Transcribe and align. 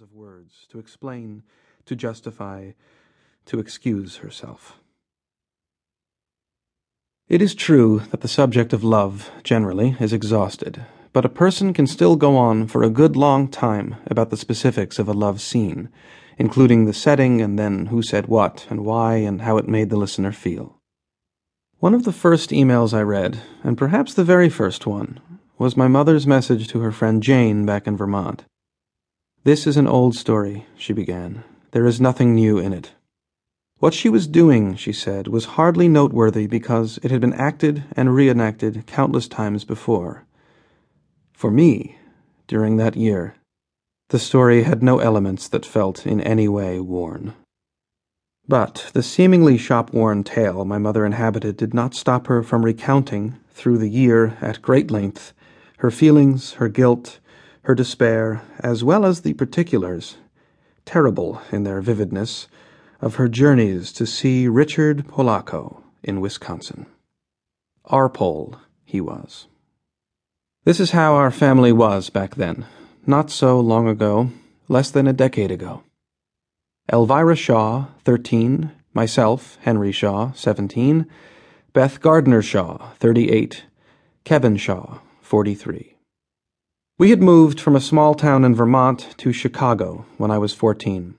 of 0.00 0.12
words 0.12 0.66
to 0.70 0.78
explain, 0.78 1.42
to 1.84 1.96
justify, 1.96 2.72
to 3.46 3.58
excuse 3.58 4.16
herself. 4.16 4.78
It 7.28 7.42
is 7.42 7.54
true 7.54 8.02
that 8.10 8.20
the 8.20 8.28
subject 8.28 8.72
of 8.72 8.84
love, 8.84 9.30
generally, 9.42 9.96
is 9.98 10.12
exhausted, 10.12 10.84
but 11.12 11.24
a 11.24 11.28
person 11.28 11.72
can 11.72 11.86
still 11.86 12.14
go 12.14 12.36
on 12.36 12.68
for 12.68 12.82
a 12.82 12.90
good 12.90 13.16
long 13.16 13.48
time 13.48 13.96
about 14.06 14.30
the 14.30 14.36
specifics 14.36 14.98
of 14.98 15.08
a 15.08 15.12
love 15.12 15.40
scene, 15.40 15.88
including 16.38 16.84
the 16.84 16.92
setting 16.92 17.40
and 17.40 17.58
then 17.58 17.86
who 17.86 18.02
said 18.02 18.26
what 18.26 18.66
and 18.70 18.84
why 18.84 19.16
and 19.16 19.42
how 19.42 19.56
it 19.56 19.66
made 19.66 19.90
the 19.90 19.96
listener 19.96 20.30
feel. 20.30 20.78
One 21.78 21.94
of 21.94 22.04
the 22.04 22.12
first 22.12 22.50
emails 22.50 22.94
I 22.94 23.02
read, 23.02 23.40
and 23.64 23.76
perhaps 23.76 24.14
the 24.14 24.24
very 24.24 24.48
first 24.48 24.86
one, 24.86 25.20
was 25.58 25.76
my 25.76 25.88
mother's 25.88 26.26
message 26.26 26.68
to 26.68 26.80
her 26.80 26.92
friend 26.92 27.22
Jane 27.22 27.66
back 27.66 27.86
in 27.86 27.96
Vermont. 27.96 28.44
This 29.46 29.64
is 29.64 29.76
an 29.76 29.86
old 29.86 30.16
story, 30.16 30.66
she 30.76 30.92
began. 30.92 31.44
There 31.70 31.86
is 31.86 32.00
nothing 32.00 32.34
new 32.34 32.58
in 32.58 32.72
it. 32.72 32.94
What 33.78 33.94
she 33.94 34.08
was 34.08 34.26
doing, 34.26 34.74
she 34.74 34.92
said, 34.92 35.28
was 35.28 35.54
hardly 35.54 35.86
noteworthy 35.86 36.48
because 36.48 36.98
it 37.04 37.12
had 37.12 37.20
been 37.20 37.32
acted 37.32 37.84
and 37.96 38.12
reenacted 38.12 38.88
countless 38.88 39.28
times 39.28 39.64
before. 39.64 40.24
For 41.32 41.52
me, 41.52 41.96
during 42.48 42.76
that 42.78 42.96
year, 42.96 43.36
the 44.08 44.18
story 44.18 44.64
had 44.64 44.82
no 44.82 44.98
elements 44.98 45.46
that 45.46 45.64
felt 45.64 46.04
in 46.04 46.20
any 46.20 46.48
way 46.48 46.80
worn. 46.80 47.34
But 48.48 48.90
the 48.94 49.02
seemingly 49.04 49.58
shop 49.58 49.92
worn 49.92 50.24
tale 50.24 50.64
my 50.64 50.78
mother 50.78 51.06
inhabited 51.06 51.56
did 51.56 51.72
not 51.72 51.94
stop 51.94 52.26
her 52.26 52.42
from 52.42 52.64
recounting, 52.64 53.36
through 53.52 53.78
the 53.78 53.88
year 53.88 54.36
at 54.40 54.60
great 54.60 54.90
length, 54.90 55.32
her 55.78 55.92
feelings, 55.92 56.54
her 56.54 56.68
guilt, 56.68 57.20
her 57.66 57.74
despair, 57.74 58.42
as 58.60 58.84
well 58.84 59.04
as 59.04 59.22
the 59.22 59.34
particulars, 59.34 60.18
terrible 60.84 61.42
in 61.50 61.64
their 61.64 61.80
vividness, 61.80 62.46
of 63.00 63.16
her 63.16 63.28
journeys 63.28 63.92
to 63.92 64.06
see 64.06 64.46
Richard 64.46 65.08
Polacco 65.08 65.82
in 66.00 66.20
Wisconsin. 66.20 66.86
Arpole, 67.86 68.54
he 68.84 69.00
was. 69.00 69.48
This 70.64 70.78
is 70.78 70.92
how 70.92 71.14
our 71.14 71.32
family 71.32 71.72
was 71.72 72.08
back 72.08 72.36
then, 72.36 72.66
not 73.04 73.32
so 73.32 73.58
long 73.58 73.88
ago, 73.88 74.30
less 74.68 74.92
than 74.92 75.08
a 75.08 75.12
decade 75.12 75.50
ago. 75.50 75.82
Elvira 76.92 77.34
Shaw, 77.34 77.86
13, 78.04 78.70
myself, 78.94 79.58
Henry 79.62 79.90
Shaw, 79.90 80.30
17, 80.34 81.04
Beth 81.72 82.00
Gardner 82.00 82.42
Shaw, 82.42 82.92
38, 83.00 83.64
Kevin 84.22 84.56
Shaw, 84.56 84.98
43. 85.20 85.95
We 86.98 87.10
had 87.10 87.22
moved 87.22 87.60
from 87.60 87.76
a 87.76 87.80
small 87.80 88.14
town 88.14 88.42
in 88.42 88.54
Vermont 88.54 89.18
to 89.18 89.30
Chicago 89.30 90.06
when 90.16 90.30
I 90.30 90.38
was 90.38 90.54
14. 90.54 91.14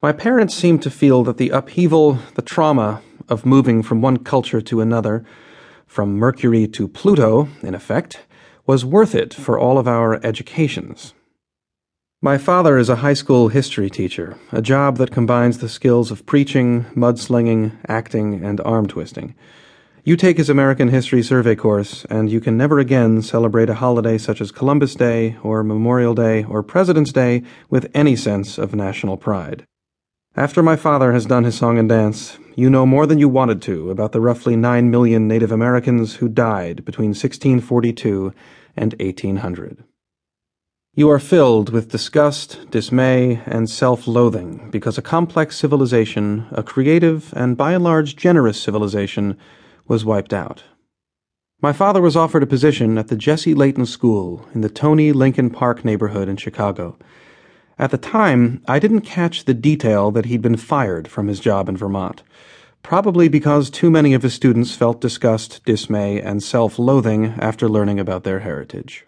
My 0.00 0.12
parents 0.12 0.54
seemed 0.54 0.82
to 0.82 0.90
feel 0.90 1.24
that 1.24 1.36
the 1.36 1.50
upheaval, 1.50 2.20
the 2.36 2.42
trauma 2.42 3.02
of 3.28 3.44
moving 3.44 3.82
from 3.82 4.00
one 4.00 4.18
culture 4.18 4.60
to 4.60 4.80
another, 4.80 5.24
from 5.84 6.14
Mercury 6.14 6.68
to 6.68 6.86
Pluto, 6.86 7.48
in 7.60 7.74
effect, 7.74 8.20
was 8.68 8.84
worth 8.84 9.16
it 9.16 9.34
for 9.34 9.58
all 9.58 9.78
of 9.78 9.88
our 9.88 10.24
educations. 10.24 11.12
My 12.22 12.38
father 12.38 12.78
is 12.78 12.88
a 12.88 13.02
high 13.02 13.14
school 13.14 13.48
history 13.48 13.90
teacher, 13.90 14.38
a 14.52 14.62
job 14.62 14.98
that 14.98 15.10
combines 15.10 15.58
the 15.58 15.68
skills 15.68 16.12
of 16.12 16.24
preaching, 16.24 16.84
mudslinging, 16.94 17.72
acting, 17.88 18.44
and 18.44 18.60
arm 18.60 18.86
twisting. 18.86 19.34
You 20.06 20.16
take 20.18 20.36
his 20.36 20.50
American 20.50 20.88
History 20.88 21.22
Survey 21.22 21.56
course, 21.56 22.04
and 22.10 22.30
you 22.30 22.38
can 22.38 22.58
never 22.58 22.78
again 22.78 23.22
celebrate 23.22 23.70
a 23.70 23.76
holiday 23.76 24.18
such 24.18 24.42
as 24.42 24.52
Columbus 24.52 24.94
Day, 24.94 25.38
or 25.42 25.64
Memorial 25.64 26.14
Day, 26.14 26.44
or 26.44 26.62
President's 26.62 27.10
Day 27.10 27.42
with 27.70 27.90
any 27.94 28.14
sense 28.14 28.58
of 28.58 28.74
national 28.74 29.16
pride. 29.16 29.64
After 30.36 30.62
my 30.62 30.76
father 30.76 31.14
has 31.14 31.24
done 31.24 31.44
his 31.44 31.54
song 31.54 31.78
and 31.78 31.88
dance, 31.88 32.36
you 32.54 32.68
know 32.68 32.84
more 32.84 33.06
than 33.06 33.18
you 33.18 33.30
wanted 33.30 33.62
to 33.62 33.90
about 33.90 34.12
the 34.12 34.20
roughly 34.20 34.56
9 34.56 34.90
million 34.90 35.26
Native 35.26 35.50
Americans 35.50 36.16
who 36.16 36.28
died 36.28 36.84
between 36.84 37.10
1642 37.10 38.34
and 38.76 38.92
1800. 39.00 39.84
You 40.94 41.08
are 41.08 41.18
filled 41.18 41.70
with 41.70 41.90
disgust, 41.90 42.70
dismay, 42.70 43.40
and 43.46 43.70
self 43.70 44.06
loathing 44.06 44.68
because 44.70 44.98
a 44.98 45.02
complex 45.02 45.56
civilization, 45.56 46.46
a 46.52 46.62
creative 46.62 47.32
and 47.34 47.56
by 47.56 47.72
and 47.72 47.82
large 47.82 48.16
generous 48.16 48.60
civilization, 48.60 49.38
was 49.86 50.04
wiped 50.04 50.32
out. 50.32 50.64
My 51.60 51.72
father 51.72 52.00
was 52.00 52.16
offered 52.16 52.42
a 52.42 52.46
position 52.46 52.98
at 52.98 53.08
the 53.08 53.16
Jesse 53.16 53.54
Layton 53.54 53.86
School 53.86 54.46
in 54.54 54.60
the 54.60 54.68
Tony 54.68 55.12
Lincoln 55.12 55.50
Park 55.50 55.84
neighborhood 55.84 56.28
in 56.28 56.36
Chicago 56.36 56.98
at 57.78 57.90
the 57.90 57.98
time, 57.98 58.62
I 58.68 58.78
didn't 58.78 59.00
catch 59.00 59.44
the 59.44 59.54
detail 59.54 60.12
that 60.12 60.26
he'd 60.26 60.42
been 60.42 60.56
fired 60.56 61.08
from 61.08 61.26
his 61.26 61.40
job 61.40 61.68
in 61.68 61.76
Vermont, 61.76 62.22
probably 62.82 63.28
because 63.28 63.68
too 63.68 63.90
many 63.90 64.14
of 64.14 64.22
his 64.22 64.34
students 64.34 64.76
felt 64.76 65.00
disgust, 65.00 65.64
dismay, 65.64 66.20
and 66.20 66.42
self 66.42 66.78
loathing 66.78 67.34
after 67.38 67.68
learning 67.68 67.98
about 67.98 68.22
their 68.22 68.40
heritage. 68.40 69.06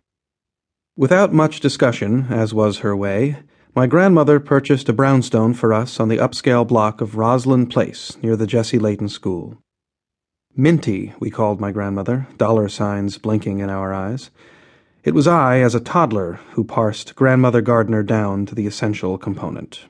Without 0.97 1.33
much 1.33 1.61
discussion, 1.61 2.27
as 2.29 2.53
was 2.53 2.79
her 2.79 2.97
way, 2.97 3.37
my 3.75 3.87
grandmother 3.87 4.41
purchased 4.41 4.89
a 4.89 4.93
brownstone 4.93 5.55
for 5.55 5.73
us 5.73 6.01
on 6.01 6.09
the 6.09 6.17
upscale 6.17 6.67
block 6.67 7.01
of 7.01 7.17
Roslyn 7.17 7.67
Place 7.67 8.17
near 8.21 8.35
the 8.35 8.47
Jesse 8.47 8.79
Layton 8.79 9.09
School. 9.09 9.59
Minty, 10.59 11.13
we 11.21 11.29
called 11.31 11.61
my 11.61 11.71
grandmother, 11.71 12.29
dollar 12.39 12.71
signs 12.71 13.19
blinking 13.19 13.59
in 13.59 13.69
our 13.69 13.93
eyes. 13.93 14.31
It 15.05 15.13
was 15.13 15.27
I, 15.27 15.61
as 15.61 15.75
a 15.75 15.81
toddler, 15.81 16.41
who 16.53 16.65
parsed 16.65 17.15
Grandmother 17.15 17.61
Gardner 17.61 18.03
down 18.03 18.47
to 18.47 18.55
the 18.55 18.67
essential 18.67 19.19
component. 19.19 19.85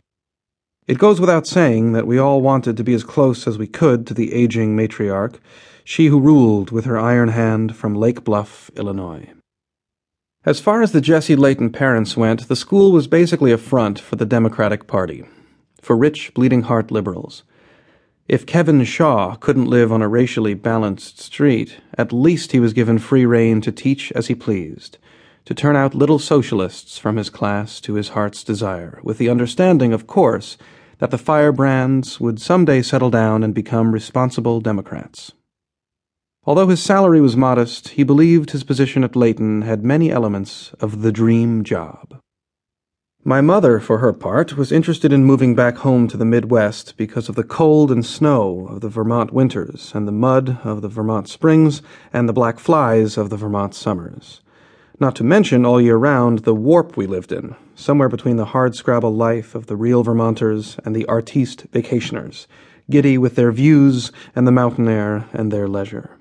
It 0.89 0.99
goes 0.99 1.21
without 1.21 1.47
saying 1.47 1.93
that 1.93 2.09
we 2.09 2.19
all 2.19 2.41
wanted 2.41 2.77
to 2.77 2.83
be 2.83 2.95
as 2.95 3.05
close 3.05 3.47
as 3.47 3.59
we 3.59 3.69
could 3.69 4.09
to 4.09 4.15
the 4.15 4.33
aging 4.33 4.77
matriarch, 4.77 5.39
she 5.85 6.09
who 6.09 6.19
ruled 6.19 6.73
with 6.73 6.85
her 6.85 6.99
iron 6.99 7.29
hand 7.29 7.77
from 7.77 7.95
Lake 7.95 8.25
Bluff, 8.25 8.69
Illinois. 8.75 9.31
As 10.45 10.59
far 10.59 10.83
as 10.83 10.91
the 10.91 11.01
Jesse 11.01 11.37
Layton 11.37 11.71
parents 11.71 12.17
went, 12.17 12.49
the 12.49 12.57
school 12.57 12.91
was 12.91 13.07
basically 13.07 13.53
a 13.53 13.59
front 13.59 14.01
for 14.01 14.17
the 14.17 14.27
Democratic 14.27 14.89
Party, 14.89 15.25
for 15.81 15.97
rich, 15.97 16.35
bleeding 16.35 16.63
heart 16.63 16.91
liberals. 16.91 17.45
If 18.29 18.45
Kevin 18.45 18.83
Shaw 18.83 19.37
couldn't 19.37 19.71
live 19.71 19.93
on 19.93 20.03
a 20.03 20.09
racially 20.09 20.55
balanced 20.55 21.21
street, 21.21 21.77
at 21.97 22.13
least 22.13 22.51
he 22.51 22.59
was 22.59 22.73
given 22.73 22.99
free 22.99 23.25
rein 23.25 23.61
to 23.61 23.71
teach 23.71 24.11
as 24.17 24.27
he 24.27 24.35
pleased, 24.35 24.99
to 25.45 25.55
turn 25.55 25.77
out 25.77 25.95
little 25.95 26.19
socialists 26.19 26.99
from 26.99 27.19
his 27.19 27.31
class 27.31 27.81
to 27.83 27.95
his 27.95 28.11
heart's 28.11 28.43
desire, 28.43 28.99
with 29.05 29.19
the 29.19 29.29
understanding, 29.29 29.93
of 29.93 30.09
course, 30.09 30.59
that 30.99 31.13
the 31.13 31.19
firebrands 31.19 32.19
would 32.19 32.41
someday 32.41 32.83
settle 32.83 33.11
down 33.11 33.45
and 33.45 33.55
become 33.55 33.93
responsible 33.93 34.61
Democrats. 34.61 35.31
Although 36.45 36.67
his 36.67 36.83
salary 36.83 37.21
was 37.21 37.37
modest, 37.37 37.91
he 37.91 38.03
believed 38.03 38.51
his 38.51 38.65
position 38.65 39.05
at 39.05 39.15
Layton 39.15 39.63
had 39.63 39.85
many 39.85 40.11
elements 40.11 40.73
of 40.81 41.03
the 41.03 41.13
dream 41.13 41.63
job. 41.63 42.21
My 43.29 43.41
mother, 43.41 43.81
for 43.81 43.99
her 43.99 44.13
part, 44.13 44.57
was 44.57 44.71
interested 44.71 45.13
in 45.13 45.25
moving 45.25 45.57
back 45.57 45.79
home 45.79 46.07
to 46.07 46.17
the 46.17 46.25
Midwest 46.25 46.97
because 46.97 47.29
of 47.29 47.35
the 47.35 47.43
cold 47.43 47.91
and 47.91 48.07
snow 48.07 48.69
of 48.71 48.83
the 48.83 48.89
Vermont 48.89 49.33
winters, 49.33 49.91
and 49.97 50.07
the 50.07 50.13
mud 50.13 50.61
of 50.63 50.81
the 50.81 50.87
Vermont 50.87 51.27
springs, 51.27 51.83
and 52.13 52.29
the 52.29 52.33
black 52.33 52.61
flies 52.61 53.19
of 53.19 53.29
the 53.29 53.37
Vermont 53.37 53.75
summers. 53.75 54.43
Not 55.01 55.17
to 55.17 55.25
mention, 55.25 55.67
all 55.67 55.81
year 55.81 55.97
round, 55.97 56.45
the 56.45 56.55
warp 56.55 56.97
we 56.97 57.09
lived 57.09 57.33
in, 57.33 57.57
somewhere 57.75 58.09
between 58.09 58.37
the 58.37 58.53
hardscrabble 58.55 59.17
life 59.17 59.57
of 59.57 59.67
the 59.67 59.75
real 59.75 60.05
Vermonters 60.05 60.77
and 60.85 60.95
the 60.95 61.07
artiste 61.07 61.69
vacationers, 61.73 62.47
giddy 62.89 63.19
with 63.19 63.35
their 63.35 63.51
views 63.51 64.13
and 64.37 64.47
the 64.47 64.53
mountain 64.53 64.87
air 64.87 65.29
and 65.33 65.51
their 65.51 65.67
leisure. 65.67 66.17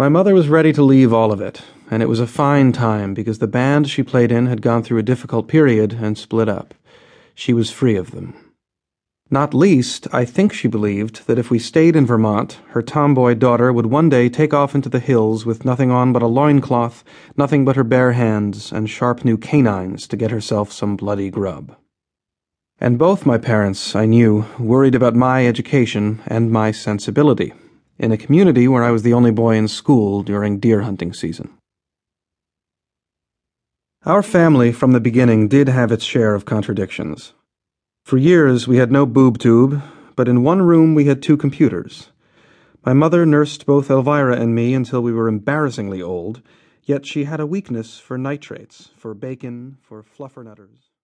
My 0.00 0.08
mother 0.08 0.32
was 0.32 0.48
ready 0.48 0.72
to 0.72 0.82
leave 0.82 1.12
all 1.12 1.30
of 1.30 1.42
it, 1.42 1.60
and 1.90 2.02
it 2.02 2.08
was 2.08 2.20
a 2.20 2.26
fine 2.26 2.72
time 2.72 3.12
because 3.12 3.38
the 3.38 3.46
band 3.46 3.86
she 3.86 4.02
played 4.02 4.32
in 4.32 4.46
had 4.46 4.62
gone 4.62 4.82
through 4.82 4.96
a 4.96 5.02
difficult 5.02 5.46
period 5.46 5.98
and 6.00 6.16
split 6.16 6.48
up. 6.48 6.72
She 7.34 7.52
was 7.52 7.70
free 7.70 7.96
of 7.96 8.12
them. 8.12 8.32
Not 9.30 9.52
least, 9.52 10.08
I 10.10 10.24
think 10.24 10.54
she 10.54 10.68
believed 10.68 11.26
that 11.26 11.38
if 11.38 11.50
we 11.50 11.58
stayed 11.58 11.96
in 11.96 12.06
Vermont, 12.06 12.60
her 12.68 12.80
tomboy 12.80 13.34
daughter 13.34 13.74
would 13.74 13.84
one 13.84 14.08
day 14.08 14.30
take 14.30 14.54
off 14.54 14.74
into 14.74 14.88
the 14.88 15.00
hills 15.00 15.44
with 15.44 15.66
nothing 15.66 15.90
on 15.90 16.14
but 16.14 16.22
a 16.22 16.26
loincloth, 16.26 17.04
nothing 17.36 17.66
but 17.66 17.76
her 17.76 17.84
bare 17.84 18.12
hands, 18.12 18.72
and 18.72 18.88
sharp 18.88 19.22
new 19.22 19.36
canines 19.36 20.08
to 20.08 20.16
get 20.16 20.30
herself 20.30 20.72
some 20.72 20.96
bloody 20.96 21.28
grub. 21.28 21.76
And 22.80 22.98
both 22.98 23.26
my 23.26 23.36
parents, 23.36 23.94
I 23.94 24.06
knew, 24.06 24.46
worried 24.58 24.94
about 24.94 25.14
my 25.14 25.46
education 25.46 26.22
and 26.26 26.50
my 26.50 26.70
sensibility 26.70 27.52
in 28.00 28.12
a 28.12 28.16
community 28.16 28.66
where 28.66 28.82
I 28.82 28.90
was 28.90 29.02
the 29.02 29.12
only 29.12 29.30
boy 29.30 29.56
in 29.56 29.68
school 29.68 30.22
during 30.22 30.58
deer 30.58 30.80
hunting 30.80 31.12
season. 31.12 31.50
Our 34.06 34.22
family, 34.22 34.72
from 34.72 34.92
the 34.92 35.00
beginning, 35.00 35.48
did 35.48 35.68
have 35.68 35.92
its 35.92 36.04
share 36.04 36.34
of 36.34 36.46
contradictions. 36.46 37.34
For 38.06 38.16
years, 38.16 38.66
we 38.66 38.78
had 38.78 38.90
no 38.90 39.04
boob 39.04 39.38
tube, 39.38 39.82
but 40.16 40.28
in 40.28 40.42
one 40.42 40.62
room 40.62 40.94
we 40.94 41.04
had 41.04 41.22
two 41.22 41.36
computers. 41.36 42.08
My 42.86 42.94
mother 42.94 43.26
nursed 43.26 43.66
both 43.66 43.90
Elvira 43.90 44.40
and 44.40 44.54
me 44.54 44.72
until 44.72 45.02
we 45.02 45.12
were 45.12 45.28
embarrassingly 45.28 46.00
old, 46.00 46.40
yet 46.82 47.04
she 47.04 47.24
had 47.24 47.40
a 47.40 47.46
weakness 47.46 47.98
for 47.98 48.16
nitrates, 48.16 48.88
for 48.96 49.12
bacon, 49.12 49.76
for 49.82 50.02
fluffernutters. 50.02 50.89